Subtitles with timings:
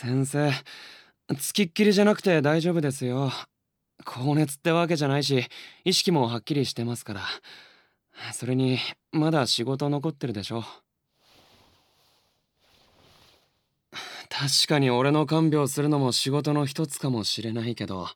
[0.00, 0.50] 先生
[1.38, 3.30] つきっきりじゃなくて大丈夫ですよ。
[4.06, 5.44] 高熱ってわけじゃないし
[5.84, 7.20] 意識もはっきりしてますから。
[8.32, 8.78] それに
[9.12, 10.64] まだ仕事残ってるでしょ
[14.30, 18.08] 確かに俺の看病するのも仕事の一つかもしれないけど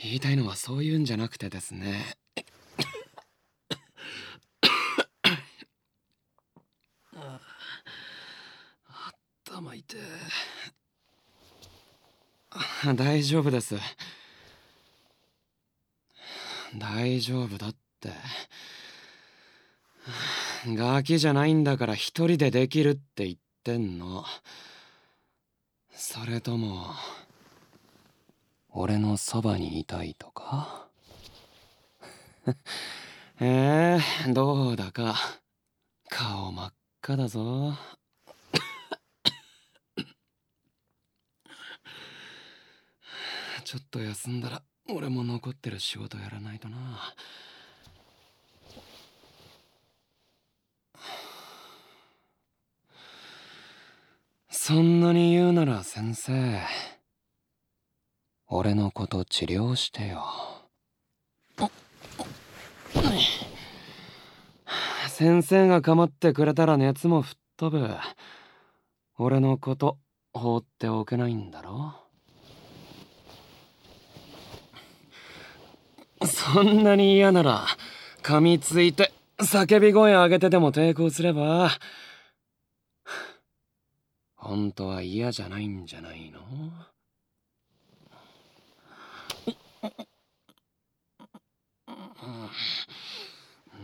[0.00, 2.16] 言いたいのはそういうんじゃなくてですね。
[9.44, 9.98] 頭痛い。
[12.96, 13.76] 大丈夫です。
[16.76, 18.12] 大丈夫だって。
[20.66, 24.24] ガキじゃないんだから一人でできるって言ってんの。
[25.92, 26.94] それとも
[28.70, 30.88] 俺のそばにいたいとか？
[33.40, 35.16] えー、どうだか。
[36.08, 36.72] 顔真っ
[37.02, 37.74] 赤だぞ。
[43.68, 46.78] ちょっと休んだら俺も残ってる仕事やらないとな。
[54.48, 56.62] そんなに言うなら先生
[58.46, 60.24] 俺のこと治療してよ。
[65.08, 67.94] 先生が構ってくれたら熱も吹っ飛ぶ。
[69.18, 69.98] 俺のこと
[70.32, 72.07] 放っておけないんだろ？
[76.28, 77.66] そんなに嫌なら
[78.22, 81.70] 噛みついて叫び声上げてでも抵抗すれば
[84.36, 86.40] 本当は嫌じゃないんじゃないの？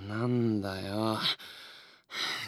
[0.08, 1.18] なんだよ。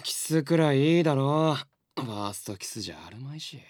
[0.02, 1.56] キスくらいいいだろ。
[1.96, 3.60] ファーストキスじゃあるまいし。